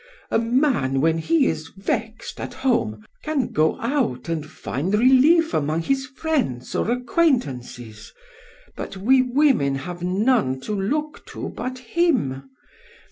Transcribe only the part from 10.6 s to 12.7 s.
to look to but him.